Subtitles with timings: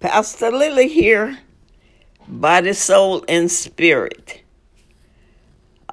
[0.00, 1.40] Pastor Lillie here,
[2.28, 4.42] body, soul, and spirit.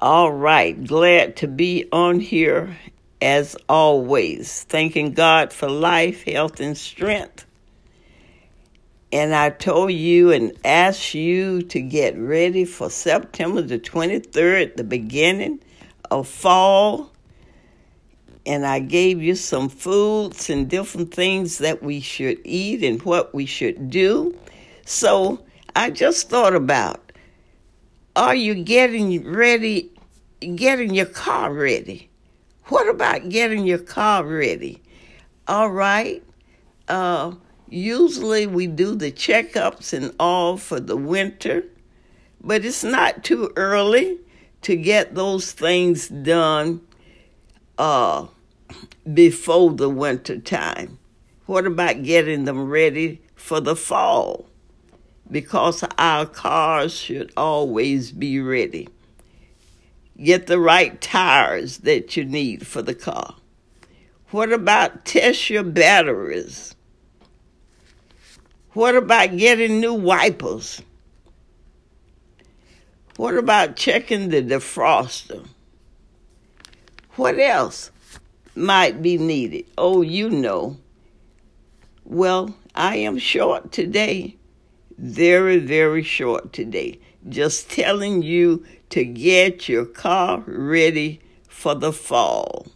[0.00, 2.76] All right, glad to be on here
[3.20, 4.62] as always.
[4.62, 7.46] Thanking God for life, health, and strength.
[9.10, 14.84] And I told you and asked you to get ready for September the 23rd, the
[14.84, 15.58] beginning
[16.12, 17.10] of fall
[18.46, 23.34] and I gave you some foods and different things that we should eat and what
[23.34, 24.38] we should do.
[24.84, 27.12] So I just thought about
[28.14, 29.90] are you getting ready,
[30.40, 32.08] getting your car ready?
[32.66, 34.80] What about getting your car ready?
[35.48, 36.22] All right.
[36.88, 37.32] Uh,
[37.68, 41.64] usually we do the checkups and all for the winter,
[42.40, 44.18] but it's not too early
[44.62, 46.80] to get those things done
[47.78, 48.26] uh,
[49.12, 50.98] before the winter time?
[51.46, 54.46] What about getting them ready for the fall?
[55.30, 58.88] Because our cars should always be ready.
[60.22, 63.36] Get the right tires that you need for the car.
[64.30, 66.74] What about test your batteries?
[68.72, 70.82] What about getting new wipers?
[73.16, 75.46] What about checking the defroster?
[77.14, 77.90] What else?
[78.58, 79.66] Might be needed.
[79.76, 80.78] Oh, you know.
[82.04, 84.38] Well, I am short today.
[84.96, 86.98] Very, very short today.
[87.28, 92.66] Just telling you to get your car ready for the fall.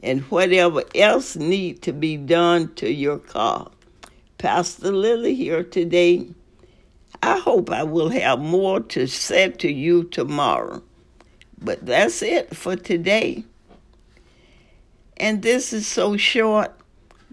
[0.00, 3.72] And whatever else need to be done to your car.
[4.38, 6.28] Pastor Lillie here today.
[7.20, 10.84] I hope I will have more to say to you tomorrow.
[11.60, 13.44] But that's it for today
[15.24, 16.70] and this is so short,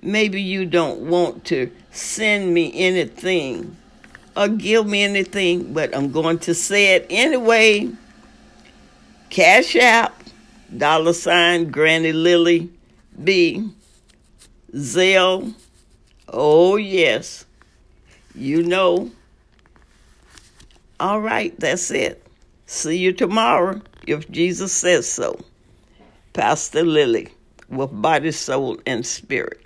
[0.01, 3.75] maybe you don't want to send me anything
[4.33, 7.91] or give me anything, but I'm going to say it anyway.
[9.29, 10.23] Cash App,
[10.77, 12.69] dollar sign, Granny Lillie,
[13.21, 13.69] B,
[14.73, 15.53] Zelle.
[16.29, 17.45] Oh, yes.
[18.33, 19.11] You know.
[20.97, 22.25] All right, that's it.
[22.67, 25.37] See you tomorrow if Jesus says so.
[26.31, 27.33] Pastor Lillie
[27.71, 29.61] with body, soul, and spirit.